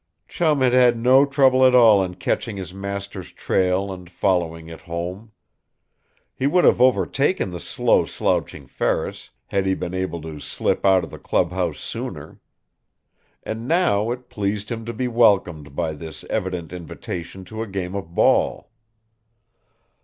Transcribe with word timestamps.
Chum 0.27 0.61
had 0.61 0.73
had 0.73 0.97
no 0.97 1.27
trouble 1.27 1.63
at 1.63 1.75
all 1.75 2.03
in 2.03 2.15
catching 2.15 2.57
his 2.57 2.73
master's 2.73 3.31
trail 3.31 3.93
and 3.93 4.09
following 4.09 4.67
it 4.67 4.81
home. 4.81 5.31
He 6.33 6.47
would 6.47 6.63
have 6.63 6.81
overtaken 6.81 7.51
the 7.51 7.59
slow 7.59 8.05
slouching 8.05 8.65
Ferris, 8.65 9.29
had 9.45 9.67
he 9.67 9.75
been 9.75 9.93
able 9.93 10.19
to 10.23 10.39
slip 10.39 10.87
out 10.87 11.03
of 11.03 11.11
the 11.11 11.19
clubhouse 11.19 11.77
sooner. 11.79 12.41
And 13.43 13.67
now 13.67 14.09
it 14.09 14.27
pleased 14.27 14.71
him 14.71 14.85
to 14.85 14.91
be 14.93 15.07
welcomed 15.07 15.75
by 15.75 15.93
this 15.93 16.23
evident 16.31 16.73
invitation 16.73 17.45
to 17.45 17.61
a 17.61 17.67
game 17.67 17.93
of 17.93 18.15
ball. 18.15 18.71